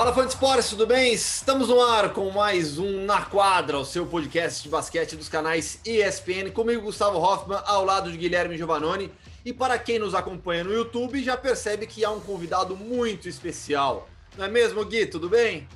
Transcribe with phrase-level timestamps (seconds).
[0.00, 1.12] Fala fã de esportes, tudo bem?
[1.12, 5.78] Estamos no ar com mais um Na Quadra, o seu podcast de basquete dos canais
[5.84, 6.50] ESPN.
[6.54, 9.12] Comigo, Gustavo Hoffman, ao lado de Guilherme Giovannoni.
[9.44, 14.08] E para quem nos acompanha no YouTube, já percebe que há um convidado muito especial.
[14.38, 15.04] Não é mesmo, Gui?
[15.04, 15.68] Tudo bem?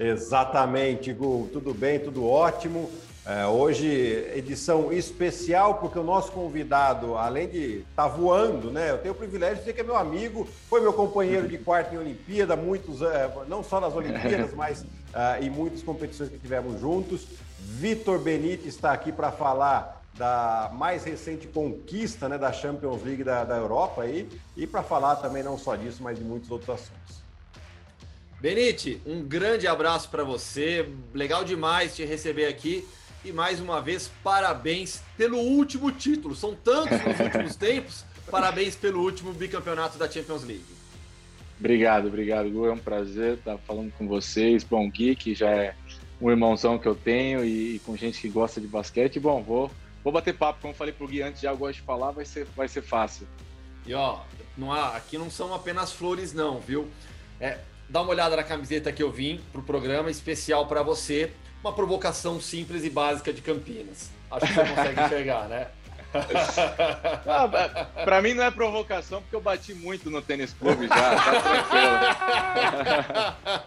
[0.00, 1.50] Exatamente, Gu.
[1.52, 2.90] Tudo bem, tudo ótimo.
[3.28, 3.86] É, hoje,
[4.34, 8.90] edição especial, porque o nosso convidado, além de estar tá voando, né?
[8.90, 11.94] Eu tenho o privilégio de dizer que é meu amigo, foi meu companheiro de quarto
[11.94, 16.80] em Olimpíada, muitos, é, não só nas Olimpíadas, mas uh, em muitas competições que tivemos
[16.80, 17.26] juntos.
[17.58, 23.44] Vitor Benite está aqui para falar da mais recente conquista né, da Champions League da,
[23.44, 24.26] da Europa aí,
[24.56, 27.18] e para falar também não só disso, mas de muitos outros assuntos.
[28.40, 32.88] Benite, um grande abraço para você, legal demais te receber aqui.
[33.24, 36.34] E mais uma vez, parabéns pelo último título.
[36.34, 38.04] São tantos nos últimos tempos.
[38.30, 40.64] Parabéns pelo último bicampeonato da Champions League.
[41.58, 42.66] Obrigado, obrigado, Gu.
[42.66, 44.62] É um prazer estar falando com vocês.
[44.62, 45.74] Bom, Gui, que já é
[46.20, 49.18] um irmãozão que eu tenho e, e, com gente que gosta de basquete.
[49.18, 49.70] Bom, vou,
[50.04, 50.60] vou bater papo.
[50.62, 53.26] Como falei pro Gui antes, já gosto de falar, vai ser, vai ser fácil.
[53.84, 54.20] E ó,
[54.56, 56.88] não há, aqui não são apenas flores, não, viu?
[57.40, 57.58] É,
[57.88, 62.40] dá uma olhada na camiseta que eu vim pro programa especial para você uma provocação
[62.40, 64.10] simples e básica de Campinas.
[64.30, 65.68] Acho que você consegue enxergar, né?
[67.26, 67.48] ah,
[68.04, 71.26] para mim não é provocação, porque eu bati muito no tênis clube já, tá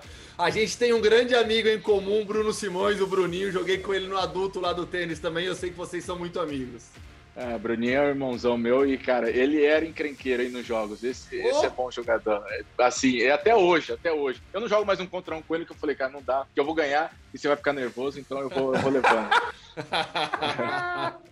[0.37, 3.51] A gente tem um grande amigo em comum, Bruno Simões, o Bruninho.
[3.51, 5.45] Joguei com ele no adulto lá do tênis também.
[5.45, 6.85] Eu sei que vocês são muito amigos.
[7.35, 11.03] É, Bruninho é o irmãozão meu e, cara, ele era encrenqueiro aí nos jogos.
[11.03, 11.47] Esse, oh.
[11.47, 12.43] esse é bom jogador.
[12.49, 14.41] É, assim, é até hoje, até hoje.
[14.51, 16.43] Eu não jogo mais um contra um com ele que eu falei, cara, não dá,
[16.45, 19.29] porque eu vou ganhar e você vai ficar nervoso, então eu vou, eu vou levando.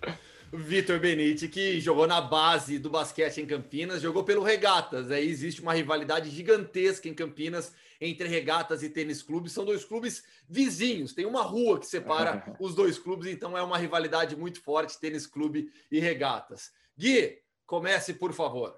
[0.69, 5.09] Vitor Benite, que jogou na base do basquete em Campinas, jogou pelo Regatas.
[5.09, 9.49] Aí existe uma rivalidade gigantesca em Campinas entre Regatas e Tênis Clube.
[9.49, 13.79] São dois clubes vizinhos, tem uma rua que separa os dois clubes, então é uma
[13.79, 16.69] rivalidade muito forte, Tênis Clube e Regatas.
[16.95, 18.77] Gui, comece, por favor.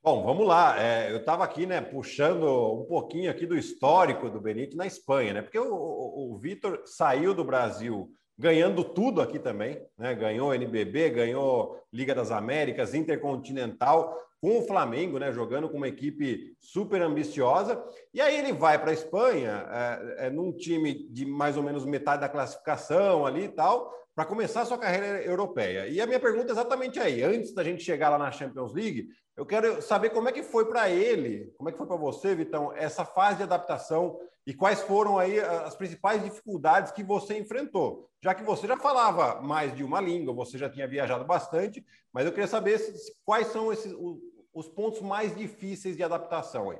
[0.00, 0.80] Bom, vamos lá.
[0.80, 2.44] É, eu estava aqui, né, puxando
[2.80, 5.42] um pouquinho aqui do histórico do Benite na Espanha, né?
[5.42, 10.14] Porque o, o, o Vitor saiu do Brasil ganhando tudo aqui também, né?
[10.14, 15.32] Ganhou NBB, ganhou Liga das Américas, Intercontinental, com o Flamengo, né?
[15.32, 17.82] Jogando com uma equipe super ambiciosa.
[18.12, 21.84] E aí ele vai para a Espanha, é, é, num time de mais ou menos
[21.84, 25.86] metade da classificação ali e tal, para começar a sua carreira europeia.
[25.86, 29.08] E a minha pergunta é exatamente aí, antes da gente chegar lá na Champions League,
[29.36, 32.34] eu quero saber como é que foi para ele, como é que foi para você,
[32.34, 38.10] Vitão, essa fase de adaptação e quais foram aí as principais dificuldades que você enfrentou.
[38.22, 42.26] Já que você já falava mais de uma língua, você já tinha viajado bastante, mas
[42.26, 42.78] eu queria saber
[43.24, 44.18] quais são esses, os,
[44.52, 46.78] os pontos mais difíceis de adaptação aí.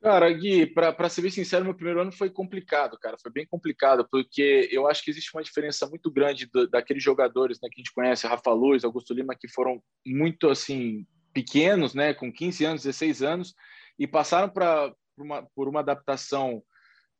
[0.00, 3.18] Cara, Gui, para ser bem sincero, meu primeiro ano foi complicado, cara.
[3.20, 7.58] Foi bem complicado, porque eu acho que existe uma diferença muito grande do, daqueles jogadores
[7.60, 11.04] né, que a gente conhece, Rafa Luz, Augusto Lima, que foram muito assim
[11.38, 13.54] pequenos, né, com 15 anos, 16 anos,
[13.96, 16.60] e passaram pra, por, uma, por uma adaptação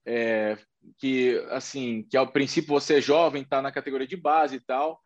[0.05, 0.59] é,
[0.99, 5.01] que, assim, que ao princípio você é jovem, está na categoria de base e tal,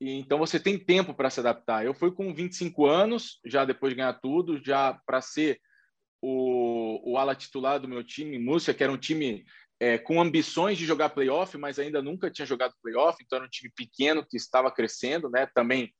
[0.00, 1.84] e então você tem tempo para se adaptar.
[1.84, 5.60] Eu fui com 25 anos, já depois de ganhar tudo, já para ser
[6.22, 9.44] o, o ala titular do meu time, Múrcia, que era um time
[9.78, 13.50] é, com ambições de jogar playoff, mas ainda nunca tinha jogado playoff, então era um
[13.50, 15.46] time pequeno que estava crescendo, né?
[15.54, 15.92] Também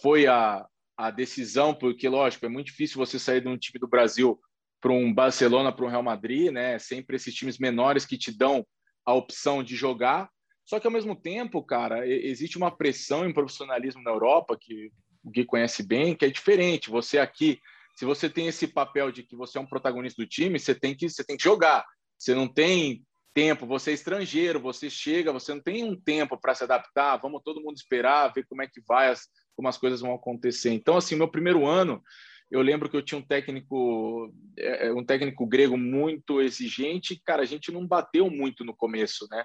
[0.00, 0.66] foi a,
[0.96, 4.40] a decisão, porque, lógico, é muito difícil você sair de um time do Brasil
[4.80, 6.78] para um Barcelona, para um Real Madrid, né?
[6.78, 8.66] Sempre esses times menores que te dão
[9.04, 10.30] a opção de jogar.
[10.64, 14.90] Só que, ao mesmo tempo, cara, existe uma pressão em profissionalismo na Europa, que
[15.22, 16.90] o Gui conhece bem, que é diferente.
[16.90, 17.60] Você aqui
[17.96, 20.94] se você tem esse papel de que você é um protagonista do time, você tem
[20.94, 21.82] que, você tem que jogar.
[22.18, 26.54] Você não tem tempo, você é estrangeiro, você chega, você não tem um tempo para
[26.54, 30.00] se adaptar, vamos todo mundo esperar, ver como é que vai, as, como as coisas
[30.00, 30.70] vão acontecer.
[30.70, 32.02] Então, assim, meu primeiro ano,
[32.50, 37.42] eu lembro que eu tinha um técnico, é, é, um técnico grego muito exigente, cara,
[37.42, 39.44] a gente não bateu muito no começo, né?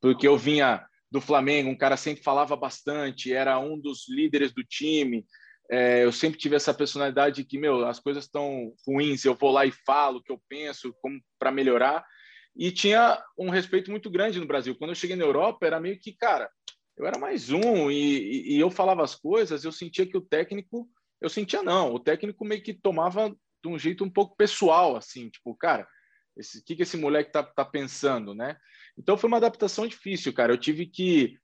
[0.00, 4.64] Porque eu vinha do Flamengo, um cara sempre falava bastante, era um dos líderes do
[4.64, 5.24] time,
[5.70, 9.64] é, eu sempre tive essa personalidade que, meu, as coisas estão ruins, eu vou lá
[9.64, 12.04] e falo o que eu penso, como para melhorar.
[12.56, 14.74] E tinha um respeito muito grande no Brasil.
[14.74, 16.50] Quando eu cheguei na Europa, era meio que, cara,
[17.00, 20.86] eu era mais um e, e, eu falava as coisas, eu sentia que o técnico,
[21.18, 25.30] eu sentia não, o técnico meio que tomava de um jeito um pouco pessoal, assim,
[25.30, 25.88] tipo, cara,
[26.36, 28.56] o que, que esse moleque tá, tá pensando, né?
[28.98, 30.52] Então foi uma adaptação difícil, cara.
[30.52, 31.36] Eu tive que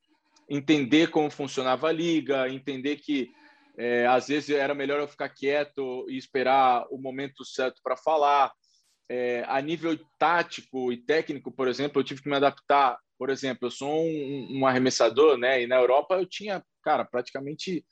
[0.48, 3.30] entender como funcionava a liga, entender que
[3.78, 8.52] é, às vezes era melhor eu ficar quieto e esperar o momento certo para falar.
[9.08, 12.98] é, a nível tático e técnico, por exemplo, eu tive que me adaptar.
[13.18, 15.62] Por exemplo, eu sou um, um arremessador, né?
[15.62, 17.84] E na Europa eu tinha, cara, praticamente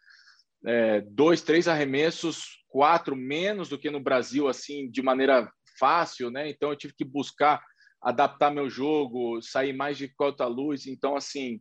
[0.67, 6.49] é, dois, três arremessos, quatro menos do que no Brasil, assim, de maneira fácil, né?
[6.49, 7.63] Então eu tive que buscar
[8.05, 10.87] adaptar meu jogo, sair mais de cota luz.
[10.87, 11.61] Então, assim,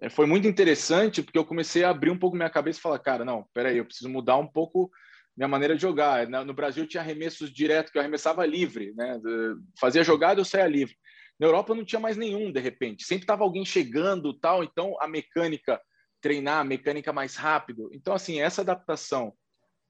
[0.00, 2.98] é, foi muito interessante porque eu comecei a abrir um pouco minha cabeça e falar,
[2.98, 4.90] cara, não, peraí, eu preciso mudar um pouco
[5.36, 6.26] minha maneira de jogar.
[6.28, 9.20] No Brasil tinha arremessos direto, que eu arremessava livre, né?
[9.78, 10.96] Fazia jogada, eu saía livre.
[11.38, 13.04] Na Europa não tinha mais nenhum, de repente.
[13.04, 14.64] Sempre estava alguém chegando, tal.
[14.64, 15.80] Então a mecânica,
[16.20, 17.90] treinar a mecânica mais rápido.
[17.92, 19.32] Então assim, essa adaptação,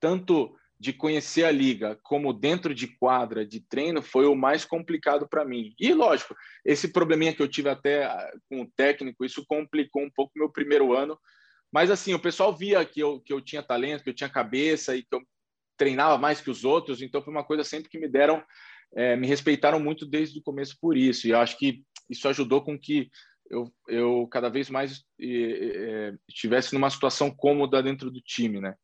[0.00, 5.26] tanto de conhecer a liga como dentro de quadra de treino foi o mais complicado
[5.26, 5.74] para mim.
[5.78, 10.10] E lógico, esse probleminha que eu tive até ah, com o técnico, isso complicou um
[10.10, 11.18] pouco meu primeiro ano.
[11.72, 14.94] Mas assim, o pessoal via que eu, que eu tinha talento, que eu tinha cabeça
[14.94, 15.22] e que eu
[15.76, 18.42] treinava mais que os outros, então foi uma coisa sempre que me deram,
[18.94, 22.78] é, me respeitaram muito desde o começo por isso, e acho que isso ajudou com
[22.78, 23.10] que
[23.50, 28.74] eu, eu cada vez mais é, estivesse numa situação cômoda dentro do time, né?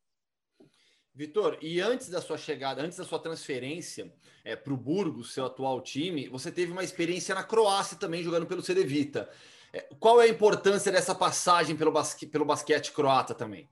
[1.15, 4.11] Vitor, e antes da sua chegada, antes da sua transferência
[4.43, 8.47] é, para o Burgos, seu atual time, você teve uma experiência na Croácia também jogando
[8.47, 9.29] pelo Cedevita.
[9.71, 13.69] É, qual é a importância dessa passagem pelo, basque, pelo basquete croata também?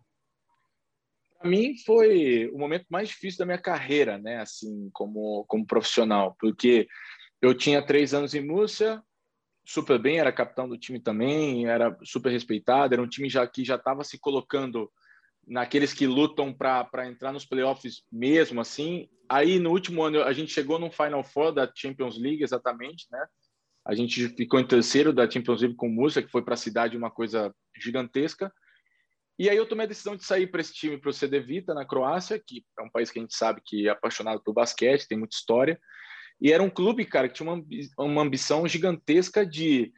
[1.41, 4.41] Para mim foi o momento mais difícil da minha carreira, né?
[4.41, 6.87] Assim, como, como profissional, porque
[7.41, 9.01] eu tinha três anos em Múrcia,
[9.65, 13.65] super bem, era capitão do time também, era super respeitado, era um time já que
[13.65, 14.91] já estava se colocando
[15.47, 19.09] naqueles que lutam para entrar nos playoffs mesmo, assim.
[19.27, 23.25] Aí no último ano a gente chegou no Final Four da Champions League, exatamente, né?
[23.83, 26.95] A gente ficou em terceiro da Champions League com Múrcia, que foi para a cidade
[26.95, 28.53] uma coisa gigantesca.
[29.41, 31.73] E aí eu tomei a decisão de sair para esse time, para o CD Vita,
[31.73, 35.07] na Croácia, que é um país que a gente sabe que é apaixonado por basquete,
[35.07, 35.81] tem muita história.
[36.39, 37.65] E era um clube, cara, que tinha uma,
[37.97, 39.91] uma ambição gigantesca de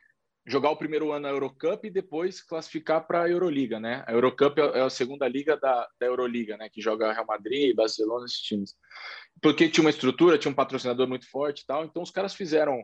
[0.48, 4.06] jogar o primeiro ano na Eurocup e depois classificar para a Euroliga, né?
[4.08, 6.70] A Eurocup é, é a segunda liga da, da Euroliga, né?
[6.70, 8.74] Que joga Real Madrid, Barcelona, esses times.
[9.42, 11.84] Porque tinha uma estrutura, tinha um patrocinador muito forte e tal.
[11.84, 12.82] Então os caras fizeram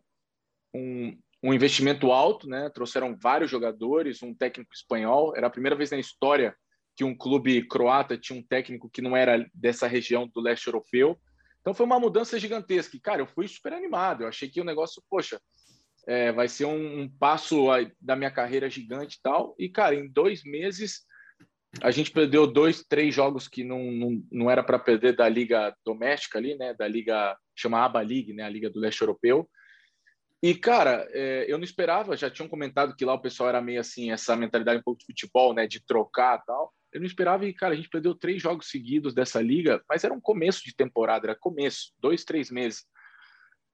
[0.75, 2.69] um, um investimento alto, né?
[2.69, 5.35] Trouxeram vários jogadores, um técnico espanhol.
[5.35, 6.55] Era a primeira vez na história
[6.95, 11.17] que um clube croata tinha um técnico que não era dessa região do leste europeu.
[11.61, 12.95] Então foi uma mudança gigantesca.
[12.95, 14.23] E, cara, eu fui super animado.
[14.23, 15.39] Eu achei que o negócio, poxa,
[16.05, 17.67] é, vai ser um, um, passo
[18.01, 19.55] da minha carreira gigante e tal.
[19.57, 21.07] E, cara, em dois meses
[21.81, 25.73] a gente perdeu dois, três jogos que não, não, não era para perder da liga
[25.85, 26.73] doméstica ali, né?
[26.73, 28.43] Da liga chama ABA League, né?
[28.43, 29.47] A liga do leste europeu.
[30.41, 33.81] E, cara, é, eu não esperava, já tinham comentado que lá o pessoal era meio
[33.81, 36.73] assim, essa mentalidade um pouco de futebol, né, de trocar tal.
[36.93, 40.13] Eu não esperava e, cara, a gente perdeu três jogos seguidos dessa liga, mas era
[40.13, 42.85] um começo de temporada, era começo, dois, três meses.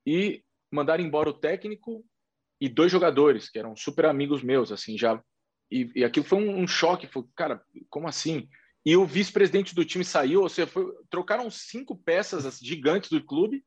[0.05, 2.03] E mandaram embora o técnico
[2.59, 5.21] e dois jogadores, que eram super amigos meus, assim, já.
[5.71, 8.49] E, e aquilo foi um, um choque, foi, cara, como assim?
[8.85, 13.63] E o vice-presidente do time saiu, ou seja, foi, trocaram cinco peças gigantes do clube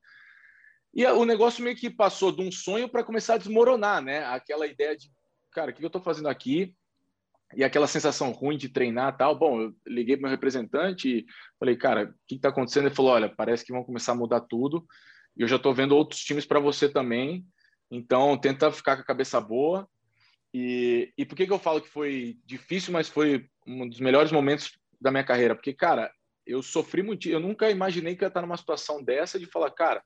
[0.95, 4.25] e o negócio meio que passou de um sonho para começar a desmoronar, né?
[4.25, 5.11] Aquela ideia de,
[5.53, 6.75] cara, o que eu estou fazendo aqui?
[7.55, 9.39] E aquela sensação ruim de treinar tal.
[9.39, 11.27] Bom, eu liguei para meu representante e
[11.59, 12.87] falei, cara, o que está acontecendo?
[12.87, 14.87] Ele falou, olha, parece que vão começar a mudar tudo.
[15.37, 17.47] E eu já estou vendo outros times para você também.
[17.91, 19.89] Então, tenta ficar com a cabeça boa.
[20.53, 24.33] E, e por que, que eu falo que foi difícil, mas foi um dos melhores
[24.33, 25.55] momentos da minha carreira?
[25.55, 26.11] Porque, cara,
[26.47, 27.29] eu sofri muito.
[27.29, 30.03] Eu nunca imaginei que eu ia estar numa situação dessa de falar, cara,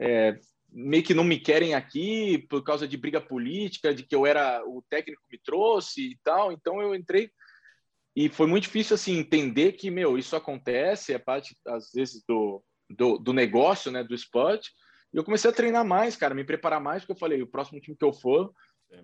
[0.00, 0.38] é,
[0.70, 4.62] meio que não me querem aqui por causa de briga política, de que eu era
[4.66, 6.52] o técnico que me trouxe e tal.
[6.52, 7.30] Então eu entrei
[8.14, 12.62] e foi muito difícil assim entender que meu isso acontece, é parte às vezes do,
[12.90, 14.72] do, do negócio, né, do esporte.
[15.12, 17.80] E eu comecei a treinar mais, cara, me preparar mais, porque eu falei, o próximo
[17.80, 18.52] time que eu for,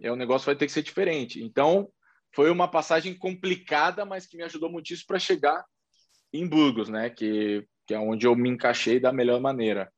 [0.00, 1.42] é o negócio vai ter que ser diferente.
[1.42, 1.88] Então
[2.34, 5.64] foi uma passagem complicada, mas que me ajudou muitíssimo para chegar
[6.32, 9.92] em Burgos, né, que que é onde eu me encaixei da melhor maneira.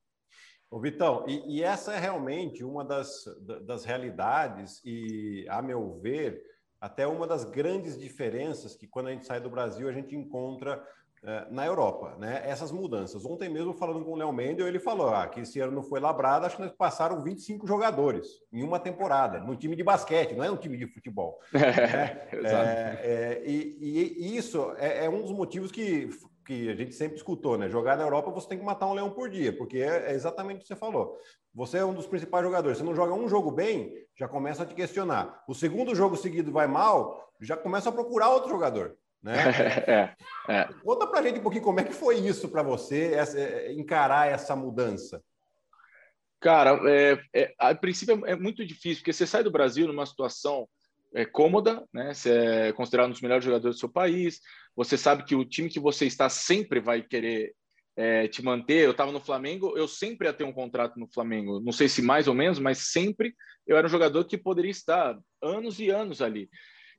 [0.71, 3.25] Ô, Vitão, e, e, essa é realmente uma das,
[3.63, 6.43] das realidades e, a meu ver,
[6.81, 10.83] até uma das grandes diferenças que quando a gente sai do Brasil a gente encontra
[11.23, 12.43] uh, na Europa, né?
[12.45, 13.25] Essas mudanças.
[13.25, 16.01] Ontem mesmo falando com o Léo Mendel, ele falou ah, que esse ano não foi
[16.01, 20.45] labrado, acho que nós passaram 25 jogadores em uma temporada, no time de basquete, não
[20.45, 21.39] é um time de futebol.
[21.53, 22.29] né?
[22.33, 26.11] é, é, e, e, isso é, é um dos motivos que
[26.47, 27.69] que a gente sempre escutou, né?
[27.69, 30.59] Jogar na Europa você tem que matar um leão por dia, porque é, é exatamente
[30.59, 31.19] o que você falou.
[31.53, 32.79] Você é um dos principais jogadores.
[32.79, 35.43] Você não joga um jogo bem, já começa a te questionar.
[35.49, 38.97] O segundo jogo seguido vai mal, já começa a procurar outro jogador.
[39.23, 39.35] Né?
[40.49, 40.69] É, é.
[40.85, 44.29] Conta pra gente um pouquinho como é que foi isso para você, essa, é, encarar
[44.29, 45.21] essa mudança.
[46.39, 50.07] Cara, é, é, a princípio é, é muito difícil, porque você sai do Brasil numa
[50.07, 50.69] situação
[51.15, 52.13] é, cômoda, né?
[52.13, 54.41] Você é considerado um dos melhores jogadores do seu país.
[54.75, 57.55] Você sabe que o time que você está sempre vai querer
[57.97, 58.85] é, te manter.
[58.85, 61.61] Eu estava no Flamengo, eu sempre ia ter um contrato no Flamengo.
[61.61, 63.35] Não sei se mais ou menos, mas sempre
[63.67, 66.49] eu era um jogador que poderia estar anos e anos ali.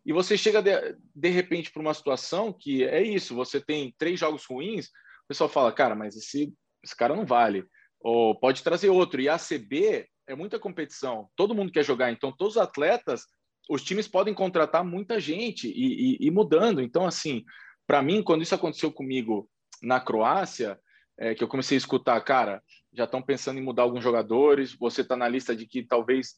[0.06, 0.72] E você chega de,
[1.14, 5.50] de repente para uma situação que é isso: você tem três jogos ruins, o pessoal
[5.50, 7.66] fala, cara, mas esse, esse cara não vale.
[8.00, 9.22] Ou pode trazer outro.
[9.22, 13.26] E a ACB é muita competição, todo mundo quer jogar, então todos os atletas,
[13.70, 16.82] os times podem contratar muita gente e, e, e mudando.
[16.82, 17.44] Então, assim,
[17.86, 19.50] para mim, quando isso aconteceu comigo
[19.82, 20.80] na Croácia,
[21.18, 22.62] é, que eu comecei a escutar, cara,
[22.94, 26.36] já estão pensando em mudar alguns jogadores, você está na lista de que talvez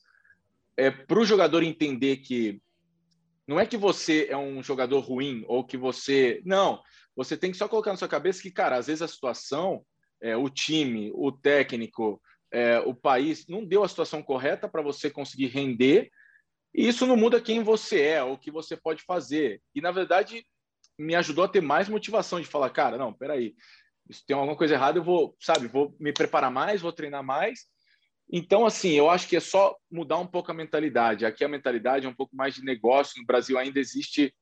[0.78, 2.62] é, para o jogador entender que
[3.48, 6.40] não é que você é um jogador ruim ou que você.
[6.46, 6.82] Não,
[7.16, 9.84] você tem que só colocar na sua cabeça que, cara, às vezes a situação,
[10.22, 12.22] é, o time, o técnico,
[12.52, 16.12] é, o país não deu a situação correta para você conseguir render,
[16.74, 19.62] e isso não muda quem você é ou o que você pode fazer.
[19.74, 20.46] E, na verdade,
[20.98, 23.56] me ajudou a ter mais motivação de falar, cara, não, peraí,
[24.08, 27.68] isso tem alguma coisa errada, eu vou, sabe, vou me preparar mais, vou treinar mais
[28.32, 31.26] então, assim, eu acho que é só mudar um pouco a mentalidade.
[31.26, 33.20] Aqui a mentalidade é um pouco mais de negócio.
[33.20, 34.34] No Brasil ainda existe,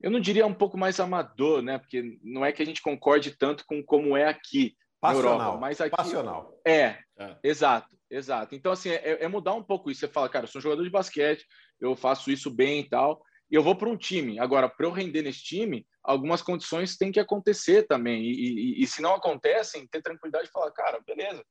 [0.00, 1.78] eu não diria um pouco mais amador, né?
[1.78, 5.36] Porque não é que a gente concorde tanto com como é aqui Passional.
[5.36, 5.60] na Europa.
[5.60, 6.58] Mas aqui, Passional.
[6.66, 8.54] É, é, exato, exato.
[8.54, 10.00] Então, assim, é, é, mudar um pouco isso.
[10.00, 11.46] Você fala, cara, eu sou um jogador de basquete,
[11.80, 14.38] eu faço isso bem e tal, e eu vou para um time.
[14.38, 18.22] Agora, para eu render nesse time, algumas condições têm que acontecer também.
[18.22, 21.42] E, e, e se não acontecem, ter tranquilidade de falar, cara, beleza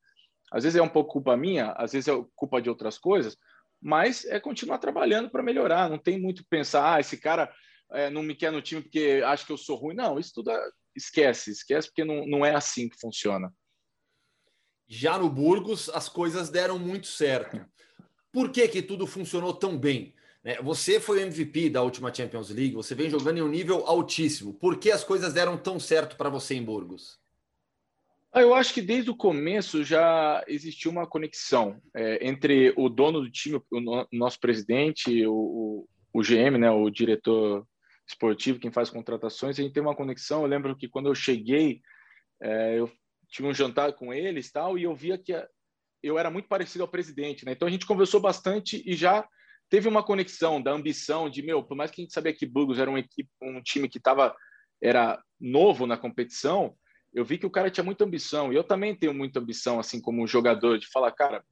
[0.51, 3.37] às vezes é um pouco culpa minha, às vezes é culpa de outras coisas,
[3.81, 5.89] mas é continuar trabalhando para melhorar.
[5.89, 7.51] Não tem muito pensar, ah, esse cara
[7.93, 9.95] é, não me quer no time porque acha que eu sou ruim.
[9.95, 10.69] Não, isso tudo é...
[10.93, 13.51] esquece, esquece porque não, não é assim que funciona.
[14.93, 17.65] Já no Burgos, as coisas deram muito certo.
[18.29, 20.13] Por que, que tudo funcionou tão bem?
[20.43, 23.85] Né, você foi o MVP da última Champions League, você vem jogando em um nível
[23.87, 24.53] altíssimo.
[24.53, 27.17] Por que as coisas deram tão certo para você em Burgos?
[28.33, 33.21] Ah, eu acho que desde o começo já existiu uma conexão é, entre o dono
[33.21, 37.65] do time, o no, nosso presidente, o, o, GM, né, o diretor
[38.05, 40.41] esportivo, quem faz contratações, a gente tem uma conexão.
[40.41, 41.81] Eu lembro que quando eu cheguei,
[42.41, 42.91] é, eu
[43.31, 45.33] tive um jantar com eles tal, e eu via que
[46.03, 47.45] eu era muito parecido ao presidente.
[47.45, 47.53] Né?
[47.53, 49.27] Então a gente conversou bastante e já
[49.69, 52.77] teve uma conexão da ambição de, meu, por mais que a gente sabia que Burgos
[52.77, 54.35] era um, equipe, um time que estava
[54.81, 56.75] era novo na competição,
[57.13, 60.01] eu vi que o cara tinha muita ambição, e eu também tenho muita ambição, assim
[60.01, 61.43] como jogador, de falar, cara,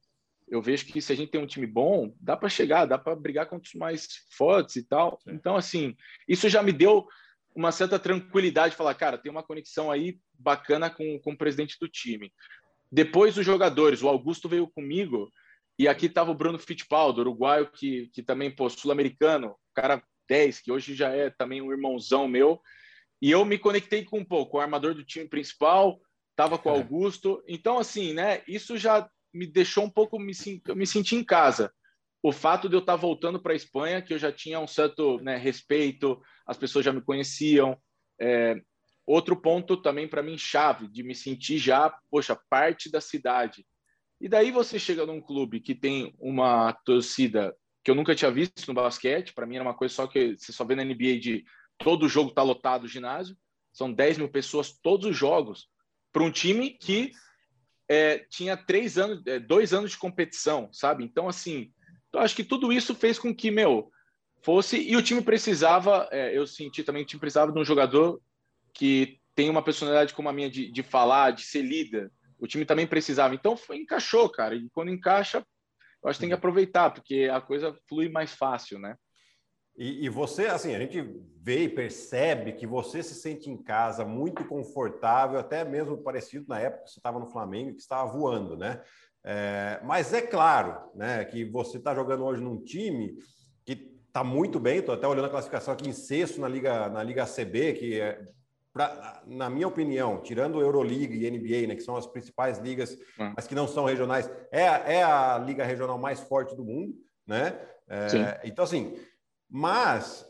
[0.48, 3.14] eu vejo que se a gente tem um time bom, dá para chegar, dá para
[3.14, 5.20] brigar contra os mais fortes e tal.
[5.22, 5.32] Sim.
[5.32, 5.94] Então, assim,
[6.26, 7.06] isso já me deu
[7.54, 11.76] uma certa tranquilidade de falar, cara, tem uma conexão aí bacana com, com o presidente
[11.80, 12.32] do time.
[12.90, 15.30] Depois, os jogadores, o Augusto veio comigo,
[15.78, 20.72] e aqui estava o Bruno Fittipaldi, uruguaio, que, que também, pô, sul-americano, cara 10, que
[20.72, 22.60] hoje já é também um irmãozão meu,
[23.20, 26.74] e eu me conectei com um pouco, o armador do time principal, estava com o
[26.74, 26.78] é.
[26.78, 27.42] Augusto.
[27.46, 28.42] Então, assim, né?
[28.48, 30.32] Isso já me deixou um pouco me,
[30.74, 31.72] me sentir em casa.
[32.22, 35.18] O fato de eu estar voltando para a Espanha, que eu já tinha um certo
[35.20, 37.78] né, respeito, as pessoas já me conheciam.
[38.20, 38.60] É,
[39.06, 43.66] outro ponto também para mim chave, de me sentir já, poxa, parte da cidade.
[44.20, 48.68] E daí você chega num clube que tem uma torcida que eu nunca tinha visto
[48.68, 51.44] no basquete, para mim era uma coisa só que você só vê na NBA de
[51.78, 53.34] todo jogo está lotado o ginásio,
[53.72, 55.68] são 10 mil pessoas todos os jogos,
[56.12, 57.12] para um time que
[57.88, 61.02] é, tinha três anos, é, dois anos de competição, sabe?
[61.02, 61.72] Então, assim,
[62.12, 63.90] eu acho que tudo isso fez com que, meu,
[64.42, 64.80] fosse.
[64.80, 68.20] E o time precisava, é, eu senti também que o time precisava de um jogador
[68.74, 72.10] que tem uma personalidade como a minha de, de falar, de ser líder.
[72.38, 73.34] O time também precisava.
[73.34, 74.54] Então, foi, encaixou, cara.
[74.54, 75.44] E quando encaixa,
[76.02, 78.96] eu acho que tem que aproveitar, porque a coisa flui mais fácil, né?
[79.76, 81.00] E, e, você, assim, a gente
[81.40, 86.58] vê e percebe que você se sente em casa muito confortável, até mesmo parecido na
[86.58, 88.82] época que você estava no Flamengo, que estava voando, né?
[89.24, 93.16] É, mas é claro, né, que você está jogando hoje num time
[93.64, 94.78] que está muito bem.
[94.78, 98.22] Estou até olhando a classificação aqui em sexto na Liga, na Liga CB, que é,
[98.72, 103.32] pra, na minha opinião, tirando Euroliga e NBA, né, que são as principais ligas, hum.
[103.36, 104.64] mas que não são regionais, é,
[104.96, 106.94] é a liga regional mais forte do mundo,
[107.26, 107.58] né?
[107.88, 108.96] É, então, assim,
[109.48, 110.29] mas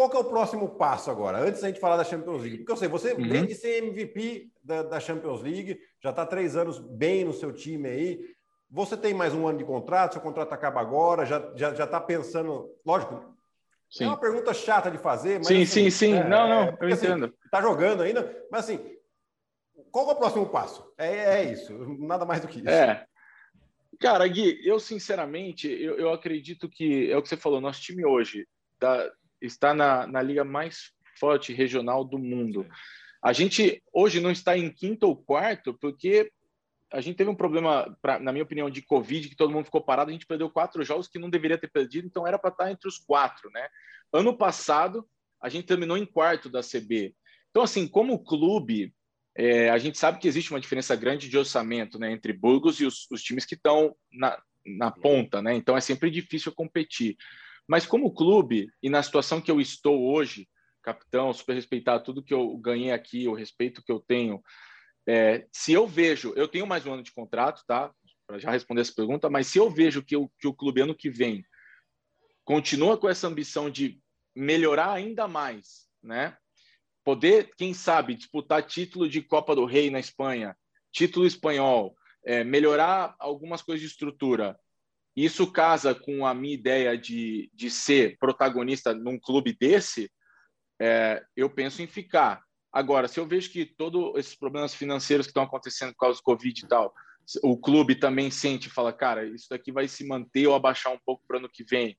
[0.00, 1.40] qual que é o próximo passo agora?
[1.40, 2.58] Antes da gente falar da Champions League.
[2.58, 3.28] Porque eu sei, você uhum.
[3.28, 7.52] vem de ser MVP da, da Champions League, já está três anos bem no seu
[7.52, 8.34] time aí.
[8.70, 11.86] Você tem mais um ano de contrato, seu contrato acaba agora, já está já, já
[11.86, 12.74] tá pensando.
[12.86, 13.36] Lógico,
[13.90, 14.04] sim.
[14.04, 15.48] é uma pergunta chata de fazer, mas.
[15.48, 16.14] Sim, assim, sim, sim.
[16.14, 17.34] É, não, não, é, porque, eu assim, entendo.
[17.44, 18.96] Está assim, jogando ainda, mas assim,
[19.92, 20.90] qual é o próximo passo?
[20.96, 22.70] É, é isso, nada mais do que isso.
[22.70, 23.04] É.
[23.98, 28.02] Cara, Gui, eu sinceramente, eu, eu acredito que é o que você falou, nosso time
[28.06, 28.46] hoje
[28.80, 32.66] tá, está na, na liga mais forte regional do mundo.
[33.22, 36.32] A gente hoje não está em quinto ou quarto porque
[36.92, 39.80] a gente teve um problema, pra, na minha opinião, de Covid, que todo mundo ficou
[39.80, 40.10] parado.
[40.10, 42.88] A gente perdeu quatro jogos que não deveria ter perdido, então era para estar entre
[42.88, 43.68] os quatro, né?
[44.12, 45.06] Ano passado,
[45.40, 47.14] a gente terminou em quarto da CB.
[47.50, 48.92] Então, assim, como clube,
[49.36, 52.84] é, a gente sabe que existe uma diferença grande de orçamento né, entre Burgos e
[52.84, 55.54] os, os times que estão na, na ponta, né?
[55.54, 57.16] Então é sempre difícil competir.
[57.70, 60.48] Mas como clube, e na situação que eu estou hoje,
[60.82, 64.42] capitão, super respeitar tudo que eu ganhei aqui, o respeito que eu tenho,
[65.08, 67.94] é, se eu vejo, eu tenho mais um ano de contrato, tá?
[68.26, 70.96] Para já responder essa pergunta, mas se eu vejo que, o, que o clube ano
[70.96, 71.44] que vem
[72.44, 74.00] continua com essa ambição de
[74.34, 76.36] melhorar ainda mais, né?
[77.04, 80.56] Poder, quem sabe, disputar título de Copa do Rei na Espanha,
[80.90, 84.58] título espanhol, é, melhorar algumas coisas de estrutura.
[85.16, 90.10] Isso casa com a minha ideia de, de ser protagonista num clube desse,
[90.80, 92.42] é, eu penso em ficar.
[92.72, 96.22] Agora, se eu vejo que todos esses problemas financeiros que estão acontecendo por causa do
[96.22, 96.94] Covid e tal,
[97.42, 100.98] o clube também sente e fala, cara, isso daqui vai se manter ou abaixar um
[101.04, 101.96] pouco para o ano que vem.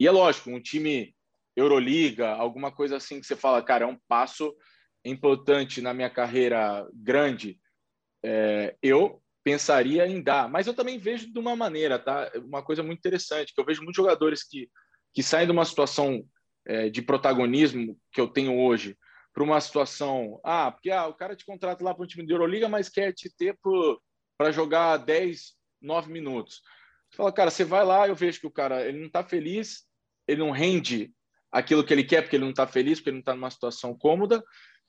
[0.00, 1.14] E é lógico, um time
[1.54, 4.54] Euroliga, alguma coisa assim que você fala, cara, é um passo
[5.04, 7.58] importante na minha carreira grande,
[8.22, 10.48] é, eu pensaria em dar.
[10.48, 12.28] Mas eu também vejo de uma maneira, tá?
[12.34, 14.68] Uma coisa muito interessante, que eu vejo muitos jogadores que,
[15.14, 16.26] que saem de uma situação
[16.66, 18.98] é, de protagonismo que eu tenho hoje
[19.32, 22.32] para uma situação, ah, porque ah, o cara te contrata lá para um time de
[22.32, 23.56] Euroliga, mas quer te ter
[24.36, 26.60] para jogar 10, 9 minutos.
[27.08, 29.84] Você fala, cara, você vai lá, eu vejo que o cara ele não está feliz,
[30.26, 31.12] ele não rende
[31.52, 33.96] aquilo que ele quer porque ele não está feliz, porque ele não está numa situação
[33.96, 34.42] cômoda,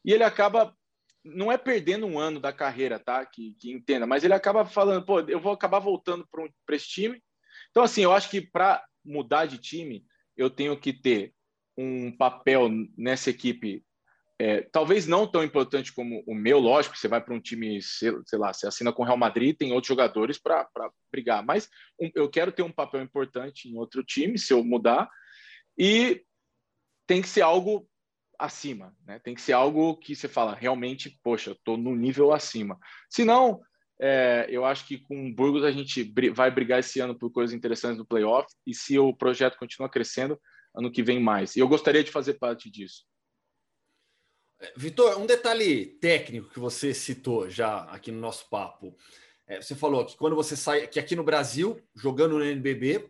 [0.04, 0.74] e ele acaba
[1.36, 3.26] não é perdendo um ano da carreira, tá?
[3.26, 6.88] Que, que entenda, mas ele acaba falando, pô, eu vou acabar voltando para um, esse
[6.88, 7.22] time.
[7.70, 11.34] Então, assim, eu acho que para mudar de time, eu tenho que ter
[11.78, 13.84] um papel nessa equipe,
[14.40, 18.12] é, talvez não tão importante como o meu, lógico, você vai para um time, sei,
[18.26, 20.68] sei, lá, você assina com o Real Madrid, tem outros jogadores para
[21.12, 25.10] brigar, mas um, eu quero ter um papel importante em outro time, se eu mudar,
[25.78, 26.24] e
[27.08, 27.88] tem que ser algo
[28.38, 29.19] acima, né?
[29.19, 32.78] Tem que ser algo que você fala, realmente, poxa, estou no nível acima.
[33.10, 33.62] Se não,
[34.00, 37.56] é, eu acho que com o Burgos a gente vai brigar esse ano por coisas
[37.56, 40.39] interessantes no playoff e se o projeto continua crescendo,
[40.76, 41.56] ano que vem mais.
[41.56, 43.04] E eu gostaria de fazer parte disso.
[44.60, 48.95] É, Vitor, um detalhe técnico que você citou já aqui no nosso papo.
[49.47, 53.10] É, você falou que quando você sai, que aqui no Brasil, jogando no NBB,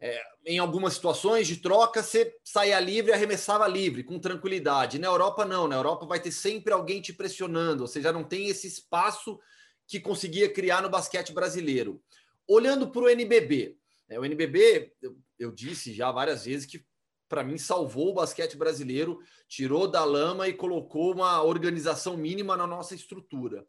[0.00, 4.98] é, em algumas situações de troca, você saía livre e arremessava livre, com tranquilidade.
[4.98, 5.68] Na Europa, não.
[5.68, 9.38] Na Europa vai ter sempre alguém te pressionando, ou seja, não tem esse espaço
[9.86, 12.02] que conseguia criar no basquete brasileiro.
[12.48, 13.76] Olhando para o NBB,
[14.08, 16.84] né, o NBB, eu, eu disse já várias vezes que
[17.28, 22.66] para mim salvou o basquete brasileiro, tirou da lama e colocou uma organização mínima na
[22.66, 23.64] nossa estrutura.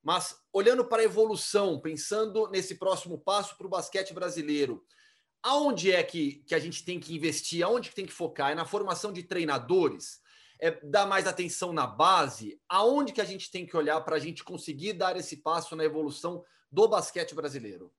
[0.00, 4.84] Mas olhando para a evolução, pensando nesse próximo passo para o basquete brasileiro,
[5.42, 7.64] aonde é que, que a gente tem que investir?
[7.64, 8.52] Aonde que tem que focar?
[8.52, 10.20] É na formação de treinadores?
[10.60, 12.60] É dar mais atenção na base?
[12.68, 15.84] Aonde que a gente tem que olhar para a gente conseguir dar esse passo na
[15.84, 17.92] evolução do basquete brasileiro?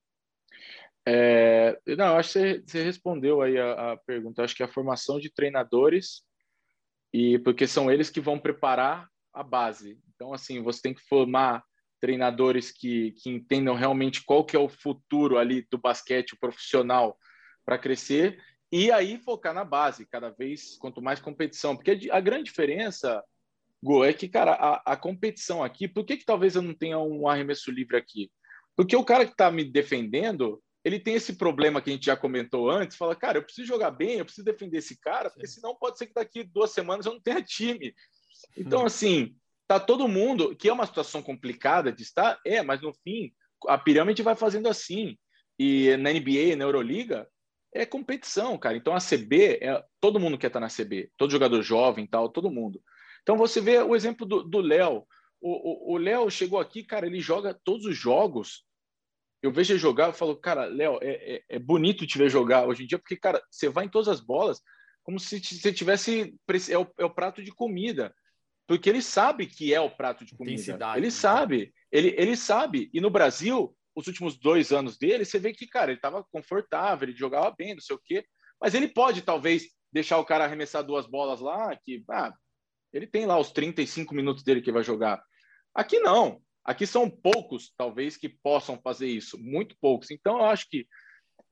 [1.06, 4.42] É, não, acho que você, você respondeu aí a, a, pergunta.
[4.42, 6.22] Acho que a formação de treinadores
[7.12, 10.00] e porque são eles que vão preparar a base.
[10.14, 11.62] Então, assim, você tem que formar
[12.00, 17.16] treinadores que, que entendam realmente qual que é o futuro ali do basquete profissional
[17.64, 21.76] para crescer e aí focar na base, cada vez quanto mais competição.
[21.76, 23.22] Porque a grande diferença,
[23.82, 26.98] Go, é que, cara, a, a competição aqui, por que, que talvez eu não tenha
[26.98, 28.30] um arremesso livre aqui?
[28.76, 32.16] Porque o cara que está me defendendo, ele tem esse problema que a gente já
[32.16, 35.76] comentou antes, fala, cara, eu preciso jogar bem, eu preciso defender esse cara, porque senão
[35.76, 37.94] pode ser que daqui duas semanas eu não tenha time.
[38.56, 38.86] Então, hum.
[38.86, 39.36] assim,
[39.68, 43.32] tá todo mundo, que é uma situação complicada de estar, é, mas no fim,
[43.68, 45.16] a pirâmide vai fazendo assim.
[45.58, 47.28] E na NBA, na Euroliga,
[47.74, 48.76] é competição, cara.
[48.76, 52.50] Então a CB, é, todo mundo quer estar na CB, todo jogador jovem tal, todo
[52.50, 52.80] mundo.
[53.22, 55.06] Então você vê o exemplo do Léo.
[55.46, 58.64] O Léo chegou aqui, cara, ele joga todos os jogos.
[59.42, 62.66] Eu vejo ele jogar, eu falo, cara, Léo, é, é, é, bonito te ver jogar
[62.66, 64.62] hoje em dia, porque, cara, você vai em todas as bolas
[65.02, 66.34] como se você tivesse.
[66.70, 68.14] É o, é o prato de comida.
[68.66, 70.78] Porque ele sabe que é o prato de comida.
[70.96, 71.10] Ele né?
[71.10, 72.88] sabe, ele, ele sabe.
[72.94, 77.08] E no Brasil, os últimos dois anos dele, você vê que, cara, ele estava confortável,
[77.08, 78.24] ele jogava bem, não sei o quê.
[78.60, 82.34] Mas ele pode, talvez, deixar o cara arremessar duas bolas lá, que ah,
[82.92, 85.22] ele tem lá os 35 minutos dele que vai jogar.
[85.74, 86.40] Aqui não.
[86.64, 90.10] Aqui são poucos, talvez, que possam fazer isso, muito poucos.
[90.10, 90.86] Então, eu acho que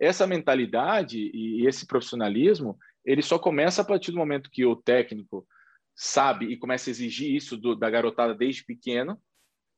[0.01, 5.47] essa mentalidade e esse profissionalismo, ele só começa a partir do momento que o técnico
[5.95, 9.21] sabe e começa a exigir isso do, da garotada desde pequeno,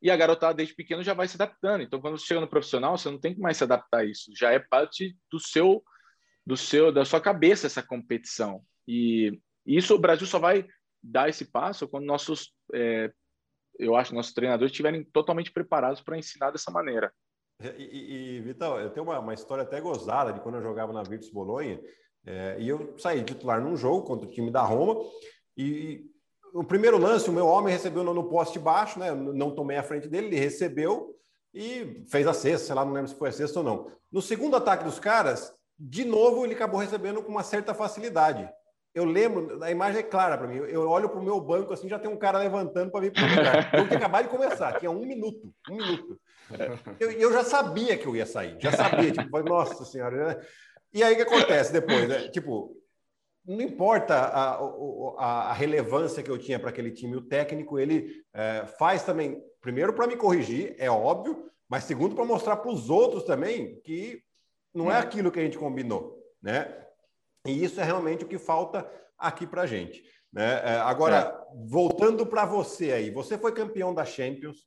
[0.04, 1.82] e a garotada desde pequeno já vai se adaptando.
[1.82, 4.30] Então, quando você chega no profissional, você não tem que mais se adaptar a isso,
[4.36, 5.82] já é parte do seu,
[6.46, 8.62] do seu, da sua cabeça essa competição.
[8.86, 10.66] E isso o Brasil só vai
[11.02, 13.10] dar esse passo quando nossos, é,
[13.78, 17.10] eu acho, nossos treinadores estiverem totalmente preparados para ensinar dessa maneira.
[17.78, 21.30] E, e, eu tenho uma, uma, história até gozada de quando eu jogava na Virtus
[21.30, 21.80] Bolonha,
[22.26, 25.02] é, e eu saí titular num jogo contra o time da Roma,
[25.56, 26.10] e
[26.54, 29.12] o primeiro lance, o meu homem recebeu no, poste baixo, né?
[29.12, 31.12] Não tomei a frente dele, ele recebeu
[31.52, 33.90] e fez a cesta, sei lá, não lembro se foi a cesta ou não.
[34.10, 38.48] No segundo ataque dos caras, de novo ele acabou recebendo com uma certa facilidade.
[38.94, 40.58] Eu lembro, a imagem é clara para mim.
[40.58, 43.24] Eu olho para o meu banco assim, já tem um cara levantando para vir para
[43.24, 43.74] o lugar.
[43.74, 46.20] Eu tinha acabado de começar, tinha um minuto, um minuto.
[47.00, 50.28] Eu, eu já sabia que eu ia sair, já sabia, tipo, nossa senhora.
[50.28, 50.46] Né?
[50.92, 52.08] E aí o que acontece depois?
[52.08, 52.28] Né?
[52.28, 52.76] Tipo,
[53.44, 54.54] não importa a,
[55.18, 59.42] a, a, relevância que eu tinha para aquele time, o técnico ele é, faz também,
[59.60, 64.22] primeiro para me corrigir, é óbvio, mas segundo para mostrar para os outros também que
[64.74, 66.84] não é aquilo que a gente combinou, né?
[67.46, 70.02] E isso é realmente o que falta aqui para a gente.
[70.32, 70.60] Né?
[70.64, 71.68] É, agora, é.
[71.68, 74.66] voltando para você aí, você foi campeão da Champions,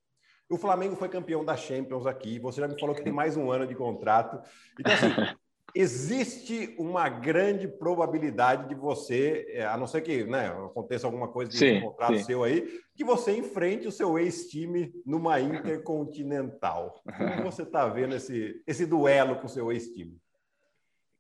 [0.50, 3.52] o Flamengo foi campeão da Champions aqui, você já me falou que tem mais um
[3.52, 4.40] ano de contrato.
[4.80, 5.08] Então, assim,
[5.78, 11.52] existe uma grande probabilidade de você, é, a não ser que né, aconteça alguma coisa
[11.52, 12.24] de sim, contrato sim.
[12.24, 17.04] seu aí, que você enfrente o seu ex-time numa Intercontinental.
[17.06, 20.18] Como você está vendo esse, esse duelo com o seu ex-time?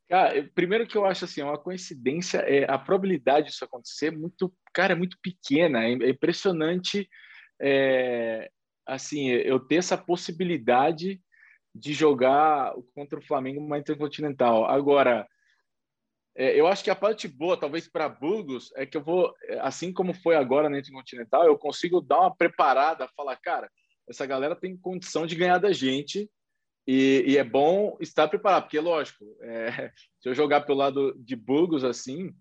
[0.09, 4.11] Cara, primeiro que eu acho assim, é uma coincidência, é, a probabilidade disso acontecer é
[4.11, 7.07] muito, cara, é muito pequena, é, é impressionante,
[7.61, 8.49] é,
[8.87, 11.21] assim, eu ter essa possibilidade
[11.77, 14.65] de jogar contra o Flamengo numa Intercontinental.
[14.65, 15.27] Agora,
[16.35, 19.91] é, eu acho que a parte boa, talvez para Burgos, é que eu vou, assim
[19.91, 23.69] como foi agora na Intercontinental, eu consigo dar uma preparada, falar, cara,
[24.07, 26.29] essa galera tem condição de ganhar da gente
[26.87, 31.35] e, e é bom estar preparado, porque, lógico, é, se eu jogar pelo lado de
[31.35, 32.33] Burgos assim,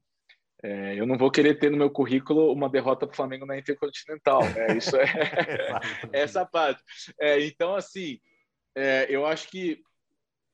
[0.62, 3.58] é, eu não vou querer ter no meu currículo uma derrota para o Flamengo na
[3.58, 4.42] Intercontinental.
[4.42, 5.04] É, isso é
[6.12, 6.82] essa parte.
[7.20, 8.18] É, então, assim,
[8.76, 9.82] é, eu acho que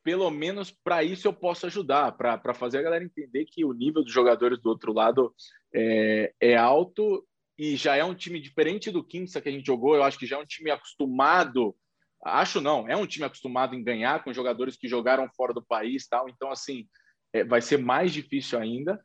[0.05, 4.03] pelo menos para isso eu posso ajudar, para fazer a galera entender que o nível
[4.03, 5.35] dos jogadores do outro lado
[5.75, 9.95] é, é, alto e já é um time diferente do Kinsa que a gente jogou.
[9.95, 11.77] Eu acho que já é um time acostumado.
[12.25, 16.09] Acho não, é um time acostumado em ganhar com jogadores que jogaram fora do país,
[16.09, 16.29] tal.
[16.29, 16.89] Então assim,
[17.33, 19.01] é, vai ser mais difícil ainda.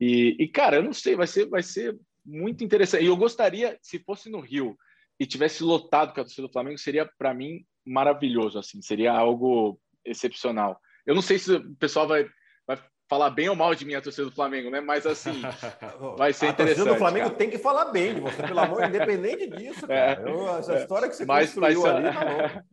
[0.00, 3.04] E, e, cara, eu não sei, vai ser, vai ser muito interessante.
[3.04, 4.78] E eu gostaria, se fosse no Rio
[5.18, 9.80] e tivesse lotado com a torcida do Flamengo, seria para mim maravilhoso, assim, seria algo
[10.04, 10.80] excepcional.
[11.06, 12.28] Eu não sei se o pessoal vai,
[12.66, 14.80] vai falar bem ou mal de mim a torcida do Flamengo, né?
[14.80, 15.40] Mas assim,
[16.16, 16.80] vai ser a interessante.
[16.80, 17.38] A torcida do Flamengo cara.
[17.38, 20.14] tem que falar bem de você, pelo amor, independente disso, é.
[20.14, 20.28] cara.
[20.28, 22.64] É, eu, essa é, história que você mas, construiu mas, ali, tá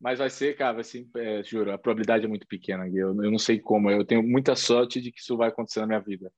[0.00, 2.86] Mas vai ser, cara, assim, é, juro, a probabilidade é muito pequena.
[2.88, 5.88] Eu, eu não sei como, eu tenho muita sorte de que isso vai acontecer na
[5.88, 6.32] minha vida.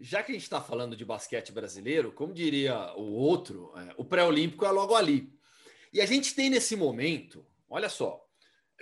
[0.00, 4.04] Já que a gente está falando de basquete brasileiro, como diria o outro, é, o
[4.04, 5.32] pré-olímpico é logo ali.
[5.94, 8.26] E a gente tem nesse momento, olha só,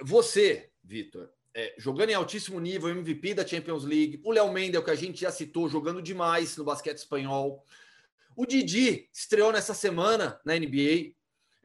[0.00, 4.90] você, Vitor, é, jogando em altíssimo nível, MVP da Champions League, o Léo Mendel, que
[4.90, 7.62] a gente já citou, jogando demais no basquete espanhol.
[8.34, 11.12] O Didi estreou nessa semana na NBA,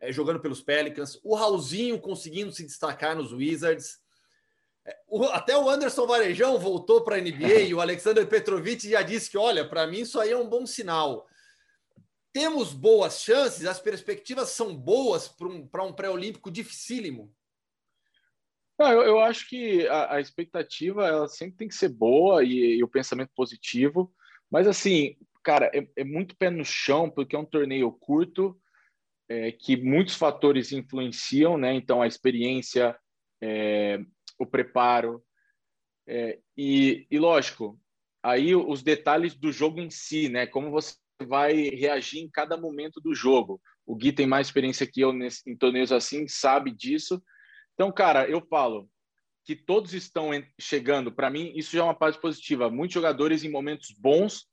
[0.01, 1.17] é, jogando pelos Pelicans.
[1.23, 4.01] O Raulzinho conseguindo se destacar nos Wizards.
[4.83, 9.01] É, o, até o Anderson Varejão voltou para a NBA e o Alexander Petrovic já
[9.01, 11.25] disse que, olha, para mim isso aí é um bom sinal
[12.33, 13.65] temos boas chances?
[13.65, 17.33] As perspectivas são boas para um, um pré-olímpico dificílimo?
[18.79, 22.77] Não, eu, eu, acho que a, a, expectativa ela sempre tem que ser boa e,
[22.77, 24.13] e o pensamento positivo,
[24.51, 28.59] mas assim, cara, é, é, muito pé no chão porque é um torneio curto
[29.27, 31.73] é, que muitos fatores influenciam, né?
[31.73, 32.97] Então a experiência,
[33.41, 33.99] é,
[34.37, 35.23] o preparo
[36.07, 37.79] é, e, e lógico,
[38.21, 40.45] aí os detalhes do jogo em si, né?
[40.45, 43.61] Como você vai reagir em cada momento do jogo.
[43.85, 47.21] O Gui tem mais experiência que eu nesse, em torneios assim, sabe disso.
[47.73, 48.89] Então, cara, eu falo
[49.45, 51.11] que todos estão chegando.
[51.11, 52.69] Para mim, isso já é uma parte positiva.
[52.69, 54.45] Muitos jogadores em momentos bons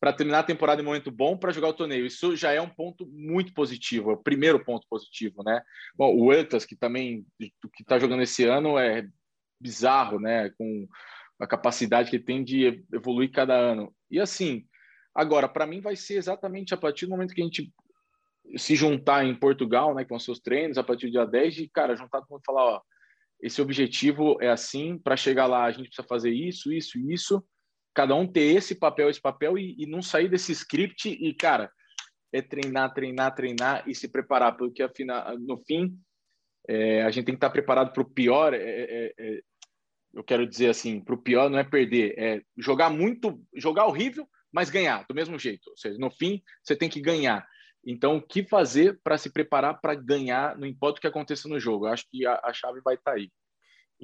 [0.00, 2.04] para terminar a temporada em momento bom para jogar o torneio.
[2.04, 5.62] Isso já é um ponto muito positivo, é o primeiro ponto positivo, né?
[5.94, 9.06] Bom, o Ertas, que também que está jogando esse ano, é
[9.60, 10.50] bizarro, né?
[10.58, 10.88] Com
[11.38, 13.94] a capacidade que ele tem de evoluir cada ano.
[14.10, 14.66] E assim,
[15.14, 17.72] Agora, para mim, vai ser exatamente a partir do momento que a gente
[18.56, 21.68] se juntar em Portugal, né, com os seus treinos a partir do dia 10, e,
[21.68, 22.80] cara, juntar todo mundo e falar, ó,
[23.40, 27.44] esse objetivo é assim, para chegar lá a gente precisa fazer isso, isso, isso,
[27.94, 31.70] cada um ter esse papel, esse papel e, e não sair desse script e, cara,
[32.32, 35.94] é treinar, treinar, treinar e se preparar, porque afinal, no fim,
[36.68, 38.54] é, a gente tem que estar preparado para o pior.
[38.54, 39.40] É, é, é,
[40.14, 44.26] eu quero dizer assim, para o pior não é perder, é jogar muito, jogar horrível,
[44.52, 45.70] mas ganhar do mesmo jeito.
[45.70, 47.46] Ou seja, no fim, você tem que ganhar.
[47.84, 51.58] Então, o que fazer para se preparar para ganhar, não importa o que aconteça no
[51.58, 51.86] jogo?
[51.86, 53.30] Eu acho que a, a chave vai estar tá aí.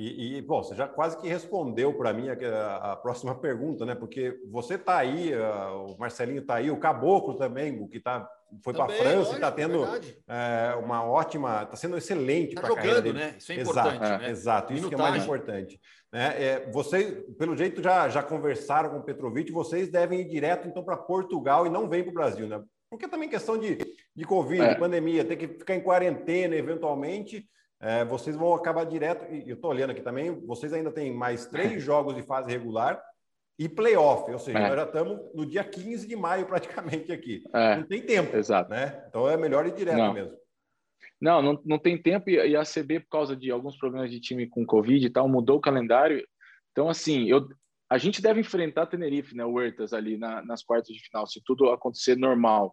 [0.01, 3.97] E, e, bom, você já quase que respondeu para mim a, a, próxima pergunta, né?
[3.97, 8.31] Porque você está aí, a, o Marcelinho está aí, o Caboclo também, o que tá,
[8.63, 9.85] foi para a França e está tendo
[10.29, 13.19] é, uma ótima, está sendo excelente tá para a carreira dele.
[13.19, 13.35] né?
[13.37, 14.31] Isso é importante, exato, né?
[14.31, 15.81] Exato, isso que é mais importante.
[16.13, 16.45] Né?
[16.45, 20.85] É, vocês, pelo jeito, já, já conversaram com o Petrovic, vocês devem ir direto então
[20.85, 22.63] para Portugal e não vêm para o Brasil, né?
[22.89, 23.77] Porque também questão de,
[24.15, 24.75] de Covid, é.
[24.75, 27.49] de pandemia, ter que ficar em quarentena eventualmente
[27.81, 31.47] é, vocês vão acabar direto, e eu estou olhando aqui também, vocês ainda têm mais
[31.47, 33.03] três jogos de fase regular
[33.59, 34.69] e playoff, ou seja, é.
[34.69, 37.43] nós já estamos no dia 15 de maio praticamente aqui.
[37.53, 37.77] É.
[37.77, 38.71] Não tem tempo, Exato.
[38.71, 39.05] né?
[39.09, 40.13] Então é melhor ir direto não.
[40.13, 40.37] mesmo.
[41.21, 44.49] Não, não, não tem tempo e a CB, por causa de alguns problemas de time
[44.49, 46.25] com Covid e tal, mudou o calendário.
[46.71, 47.49] Então, assim, eu,
[47.91, 51.43] a gente deve enfrentar Tenerife, né, o Huertas ali na, nas quartas de final, se
[51.45, 52.73] tudo acontecer normal.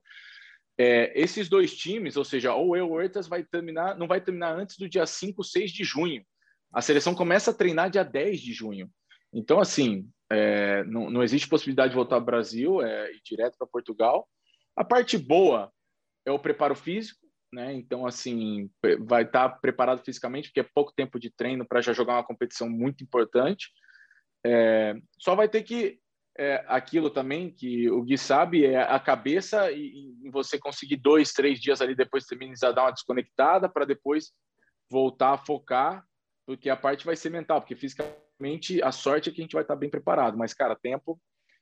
[0.78, 4.78] É, esses dois times, ou seja, o El Huertas vai terminar, não vai terminar antes
[4.78, 6.26] do dia 5, 6 de junho.
[6.74, 8.90] A seleção começa a treinar dia 10 de junho.
[9.34, 13.68] Então, assim, é, não, não, existe possibilidade de voltar ao Brasil, é, ir direto para
[13.68, 14.28] Portugal.
[14.76, 15.72] A parte boa
[16.26, 17.74] é o preparo físico, né?
[17.74, 18.70] Então, assim,
[19.02, 22.24] vai estar tá preparado fisicamente, porque é pouco tempo de treino para já jogar uma
[22.26, 23.70] competição muito importante.
[24.46, 26.00] É, só vai ter que
[26.38, 31.32] é, aquilo também que o Gui sabe é a cabeça e, e você conseguir dois,
[31.32, 34.34] três dias ali depois de terminar dar uma desconectada para depois
[34.90, 36.04] voltar a focar,
[36.46, 39.64] porque a parte vai ser mental, porque fisicamente a sorte é que a gente vai
[39.64, 41.20] estar bem preparado, mas cara, tempo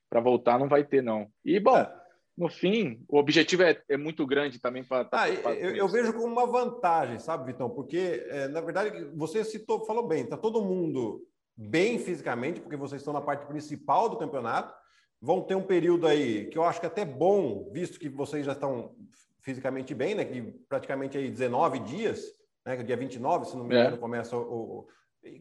[0.10, 1.28] para voltar não vai ter não.
[1.46, 1.92] E bom, é.
[2.36, 5.08] no fim, o objetivo é, é muito grande também para.
[5.12, 7.70] Ah, eu, eu, vejo como uma vantagem, sabe, Vitão?
[7.70, 13.02] Porque é, na verdade você citou, falou bem, tá todo mundo bem fisicamente, porque vocês
[13.02, 14.74] estão na parte principal do campeonato.
[15.22, 18.46] Vão ter um período aí que eu acho que é até bom, visto que vocês
[18.46, 18.96] já estão
[19.40, 20.26] fisicamente bem, né?
[20.26, 22.22] Que praticamente aí 19 dias,
[22.66, 22.76] né?
[22.78, 23.80] Dia 29, se não me é.
[23.80, 24.00] engano, é.
[24.00, 24.88] começa o, o.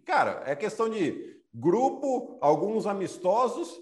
[0.05, 3.81] Cara, é questão de grupo, alguns amistosos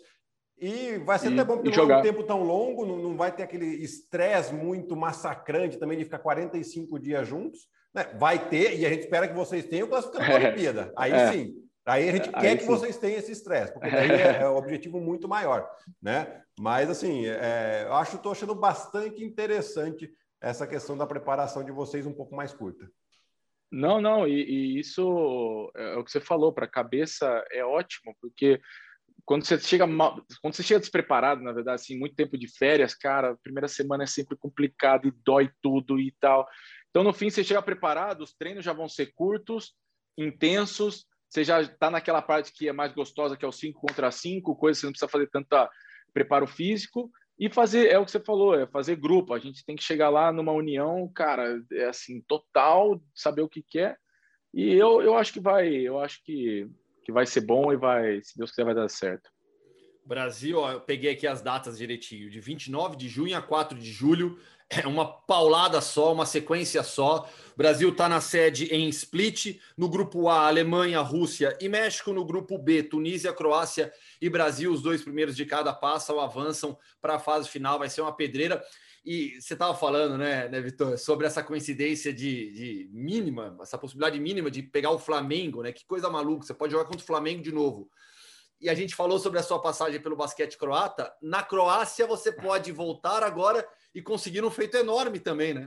[0.60, 3.16] e vai ser e, até bom porque não é um tempo tão longo, não, não
[3.16, 7.68] vai ter aquele estresse muito massacrante também de ficar 45 dias juntos.
[7.94, 8.04] Né?
[8.18, 10.92] Vai ter, e a gente espera que vocês tenham classificando para a Olimpíada.
[10.96, 11.32] Aí é.
[11.32, 11.54] sim,
[11.86, 12.68] Aí a gente é, quer que sim.
[12.68, 15.68] vocês tenham esse estresse, porque daí é, é um objetivo muito maior,
[16.00, 16.42] né?
[16.58, 22.06] Mas assim, é, eu acho, estou achando bastante interessante essa questão da preparação de vocês
[22.06, 22.90] um pouco mais curta.
[23.70, 28.14] Não, não, e, e isso é o que você falou, para a cabeça é ótimo,
[28.20, 28.60] porque
[29.24, 32.94] quando você chega mal, quando você chega despreparado, na verdade, assim, muito tempo de férias,
[32.94, 36.48] cara, primeira semana é sempre complicado e dói tudo e tal.
[36.90, 39.74] Então, no fim, você chega preparado, os treinos já vão ser curtos,
[40.18, 44.10] intensos, você já está naquela parte que é mais gostosa, que é o 5 contra
[44.10, 45.70] 5, coisa que você não precisa fazer tanta
[46.12, 47.08] preparo físico.
[47.38, 49.32] E fazer, é o que você falou, é fazer grupo.
[49.32, 53.62] A gente tem que chegar lá numa união, cara, é assim, total, saber o que
[53.62, 53.96] quer.
[54.52, 56.68] E eu, eu acho que vai, eu acho que,
[57.04, 59.30] que vai ser bom e vai, se Deus quiser, vai dar certo.
[60.10, 63.92] Brasil, ó, eu peguei aqui as datas direitinho, de 29 de junho a 4 de
[63.92, 67.30] julho, é uma paulada só, uma sequência só.
[67.54, 72.24] O Brasil está na sede em Split, no grupo A, Alemanha, Rússia e México, no
[72.24, 74.72] grupo B, Tunísia, Croácia e Brasil.
[74.72, 78.60] Os dois primeiros de cada passam avançam para a fase final, vai ser uma pedreira.
[79.04, 84.18] E você estava falando, né, né, Vitor, sobre essa coincidência de, de, mínima, essa possibilidade
[84.18, 85.70] mínima de pegar o Flamengo, né?
[85.72, 87.88] Que coisa maluca, você pode jogar contra o Flamengo de novo.
[88.60, 91.10] E a gente falou sobre a sua passagem pelo basquete croata.
[91.22, 95.66] Na Croácia, você pode voltar agora e conseguiram um feito enorme também, né?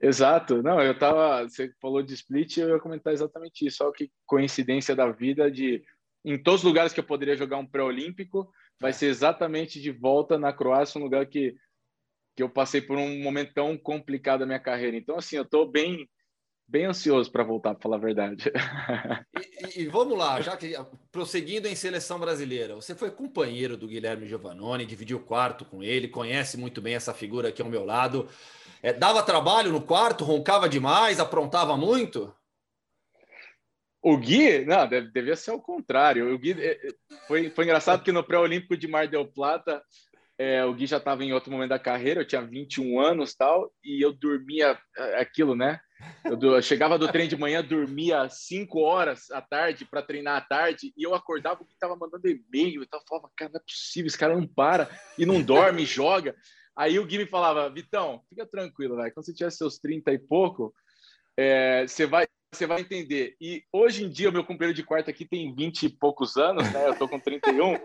[0.00, 0.62] Exato.
[0.62, 1.48] Não, eu tava.
[1.48, 3.82] Você falou de split, eu ia comentar exatamente isso.
[3.82, 5.82] Olha que coincidência da vida de.
[6.22, 10.38] Em todos os lugares que eu poderia jogar um pré-olímpico, vai ser exatamente de volta
[10.38, 11.54] na Croácia, um lugar que,
[12.34, 14.96] que eu passei por um momento tão complicado da minha carreira.
[14.96, 16.08] Então, assim, eu estou bem
[16.66, 18.50] bem ansioso para voltar, para falar a verdade.
[19.76, 20.74] E, e, vamos lá, já que
[21.10, 26.08] prosseguindo em seleção brasileira, você foi companheiro do Guilherme Giovannone, dividiu o quarto com ele,
[26.08, 28.28] conhece muito bem essa figura aqui ao meu lado.
[28.82, 32.34] É, dava trabalho no quarto, roncava demais, aprontava muito?
[34.02, 36.34] O Gui, não, deve, devia ser o contrário.
[36.34, 36.94] O Gui é, é,
[37.26, 39.82] foi, foi engraçado que no pré-olímpico de Mar del Plata
[40.38, 43.72] é, o Gui já estava em outro momento da carreira, eu tinha 21 anos tal,
[43.82, 45.80] e eu dormia é, aquilo, né?
[46.24, 50.40] Eu, eu chegava do trem de manhã, dormia 5 horas à tarde para treinar à
[50.40, 54.06] tarde, e eu acordava Gui estava mandando e-mail e tal, falava, cara, não é possível,
[54.06, 54.88] esse cara não para
[55.18, 56.34] e não dorme, joga.
[56.76, 59.10] Aí o Gui me falava, Vitão, fica tranquilo, né?
[59.10, 60.74] quando você tiver seus 30 e pouco,
[61.36, 63.34] é, você vai você vai entender.
[63.40, 66.88] E hoje em dia, meu companheiro de quarto aqui tem 20 e poucos anos, né?
[66.88, 67.76] Eu tô com 31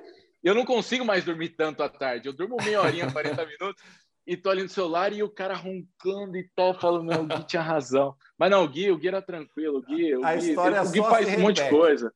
[0.44, 2.28] eu não consigo mais dormir tanto à tarde.
[2.28, 3.84] Eu durmo meia horinha, 40 minutos,
[4.30, 7.44] e tô ali no celular e o cara roncando e tal, falando, não, o Gui
[7.48, 8.16] tinha razão.
[8.38, 10.92] Mas não, o Gui, o Gui era tranquilo, o Gui, o a Gui, história o
[10.92, 12.14] Gui faz um monte de coisa.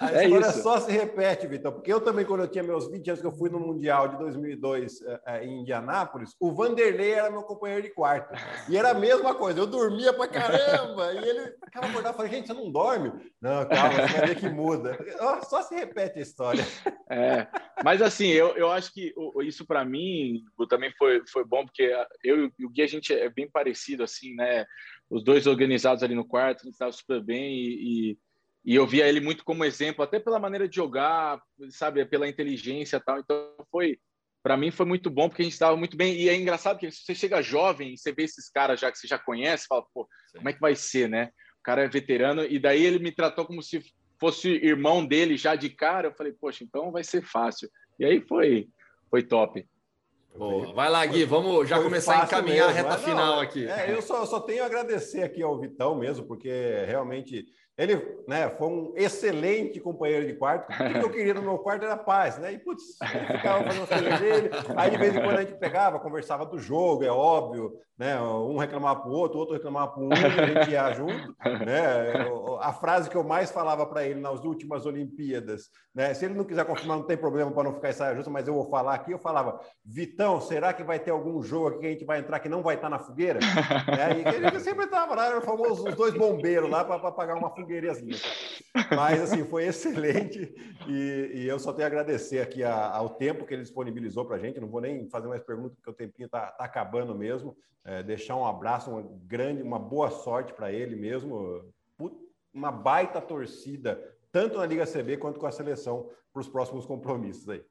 [0.00, 0.62] A é história isso.
[0.62, 3.32] só se repete, Vitor, porque eu também, quando eu tinha meus 20 anos, que eu
[3.36, 7.90] fui no Mundial de 2002 é, é, em Indianápolis, o Vanderlei era meu companheiro de
[7.90, 8.34] quarto.
[8.68, 12.46] E era a mesma coisa, eu dormia pra caramba, e ele ficava acordado, falei, gente,
[12.46, 13.12] você não dorme?
[13.40, 14.98] Não, calma, você vai ver que muda.
[15.48, 16.64] Só se repete a história.
[17.10, 17.46] É,
[17.84, 22.50] mas assim, eu, eu acho que isso para mim também foi, foi bom, porque eu
[22.58, 24.64] e o Gui, a gente é bem parecido, assim, né?
[25.10, 28.18] Os dois organizados ali no quarto, a gente estava super bem e, e
[28.64, 32.96] e eu via ele muito como exemplo, até pela maneira de jogar, sabe, pela inteligência
[32.96, 33.18] e tal.
[33.18, 33.98] Então foi,
[34.42, 36.14] para mim foi muito bom porque a gente estava muito bem.
[36.14, 39.06] E é engraçado que você chega jovem e você vê esses caras já que você
[39.06, 40.38] já conhece, fala, pô, Sim.
[40.38, 41.30] como é que vai ser, né?
[41.60, 43.82] O cara é veterano e daí ele me tratou como se
[44.18, 46.08] fosse irmão dele já de cara.
[46.08, 47.68] Eu falei, poxa, então vai ser fácil.
[47.98, 48.68] E aí foi,
[49.10, 49.66] foi top.
[50.34, 50.72] Boa.
[50.72, 52.88] Vai lá, Gui, vamos já começar a encaminhar mesmo.
[52.88, 53.66] a reta final aqui.
[53.68, 56.50] É, eu só, só tenho a agradecer aqui ao Vitão mesmo, porque
[56.86, 60.72] realmente ele né, foi um excelente companheiro de quarto.
[60.76, 62.52] Tudo que eu queria no meu quarto era paz, né?
[62.52, 64.50] E, putz, ele ficava fazendo as coisas dele.
[64.76, 68.20] Aí, de vez em quando, a gente pegava, conversava do jogo, é óbvio, né?
[68.20, 71.34] Um reclamava para o outro, o outro reclamava para um, a gente ia junto.
[71.66, 72.26] Né?
[72.60, 76.14] A frase que eu mais falava para ele nas últimas Olimpíadas, né?
[76.14, 78.54] Se ele não quiser confirmar, não tem problema para não ficar saia justa, mas eu
[78.54, 79.12] vou falar aqui.
[79.12, 82.38] Eu falava, Vitão, será que vai ter algum jogo aqui que a gente vai entrar
[82.38, 83.40] que não vai estar na fogueira?
[83.40, 84.32] né?
[84.32, 87.50] E ele sempre estava lá, era o famoso os dois bombeiros lá para pagar uma
[87.64, 88.16] fogueirazinha.
[88.94, 90.54] Mas, assim, foi excelente
[90.88, 94.36] e, e, eu só tenho a agradecer aqui a, ao tempo que ele disponibilizou para
[94.36, 94.60] a gente.
[94.60, 97.56] Não vou nem fazer mais perguntas, porque o tempinho está tá acabando mesmo.
[97.84, 101.72] É, deixar um abraço, uma grande, uma boa sorte para ele mesmo.
[102.52, 104.00] Uma baita torcida,
[104.30, 107.64] tanto na Liga CB quanto com a seleção, para os próximos compromissos aí.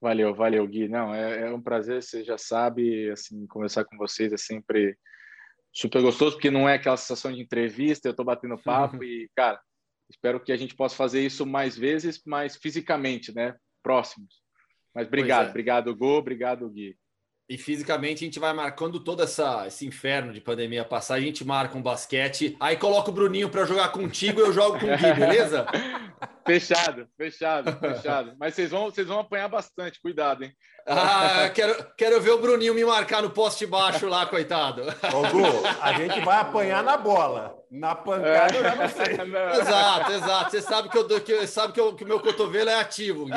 [0.00, 0.88] Valeu, valeu, Gui.
[0.88, 4.96] Não, é, é, um prazer, você já sabe, assim, conversar com vocês é sempre
[5.78, 9.60] super gostoso, porque não é aquela sensação de entrevista, eu estou batendo papo e, cara,
[10.10, 13.54] espero que a gente possa fazer isso mais vezes, mas fisicamente, né?
[13.80, 14.42] Próximos.
[14.92, 15.50] Mas obrigado, é.
[15.50, 16.98] obrigado, Gu, obrigado, Gui.
[17.48, 21.42] E fisicamente a gente vai marcando todo essa, esse inferno de pandemia passar, a gente
[21.46, 24.96] marca um basquete, aí coloca o Bruninho para jogar contigo e eu jogo com o
[24.96, 25.66] Gui, beleza?
[26.46, 28.36] fechado, fechado, fechado.
[28.38, 30.52] Mas vocês vão, vocês vão apanhar bastante, cuidado, hein?
[30.86, 34.82] Ah, quero, quero ver o Bruninho me marcar no poste baixo lá, coitado.
[35.14, 37.56] Ô, Gu, a gente vai apanhar na bola.
[37.70, 39.16] Na pancada eu já não sei.
[39.24, 39.50] Não.
[39.50, 40.50] Exato, exato.
[40.50, 43.32] Você sabe que, eu, que, sabe que, eu, que o meu cotovelo é ativo, Gui.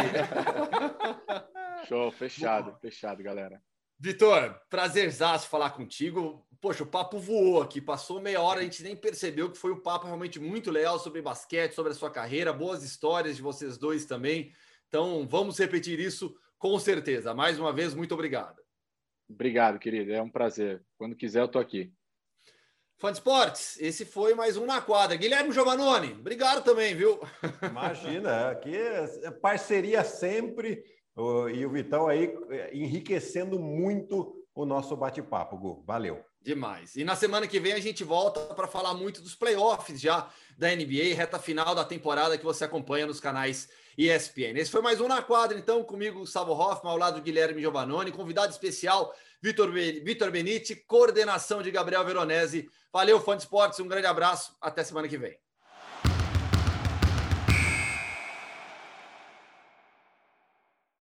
[1.88, 3.62] Show, fechado, fechado, galera.
[4.04, 6.44] Vitor, prazerzaço falar contigo.
[6.60, 9.80] Poxa, o papo voou aqui, passou meia hora, a gente nem percebeu que foi um
[9.80, 14.06] papo realmente muito legal sobre basquete, sobre a sua carreira, boas histórias de vocês dois
[14.06, 14.52] também.
[14.88, 17.36] Então, vamos repetir isso com certeza.
[17.36, 18.60] Mais uma vez, muito obrigado.
[19.30, 20.12] Obrigado, querido.
[20.12, 20.84] É um prazer.
[20.98, 21.94] Quando quiser, eu tô aqui.
[22.98, 25.16] Fã de Esportes, esse foi mais um na quadra.
[25.16, 27.20] Guilherme Giovannone, obrigado também, viu?
[27.70, 30.84] Imagina, aqui é parceria sempre
[31.54, 35.84] e o Vitão aí é, enriquecendo muito o nosso bate-papo, Gu.
[35.86, 36.24] Valeu.
[36.42, 36.96] Demais.
[36.96, 40.76] E na semana que vem a gente volta para falar muito dos playoffs já da
[40.76, 44.58] NBA, reta final da temporada que você acompanha nos canais ESPN.
[44.58, 48.12] Esse foi mais um na quadra, então, comigo, Gustavo Hoffman, ao lado do Guilherme Giovannone,
[48.12, 52.68] convidado especial, Vitor, Vitor Benite, coordenação de Gabriel Veronese.
[52.92, 55.38] Valeu, fã de esportes, um grande abraço, até semana que vem.